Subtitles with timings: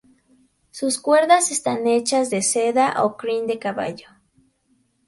[0.71, 4.07] Sus cuerdas están hechas de seda o crin de caballo.